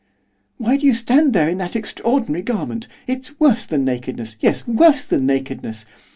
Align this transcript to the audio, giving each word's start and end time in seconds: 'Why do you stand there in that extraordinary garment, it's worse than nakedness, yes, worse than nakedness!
'Why 0.57 0.77
do 0.77 0.87
you 0.87 0.95
stand 0.95 1.31
there 1.31 1.47
in 1.47 1.59
that 1.59 1.75
extraordinary 1.75 2.41
garment, 2.41 2.87
it's 3.05 3.39
worse 3.39 3.67
than 3.67 3.85
nakedness, 3.85 4.35
yes, 4.39 4.67
worse 4.67 5.05
than 5.05 5.27
nakedness! 5.27 5.85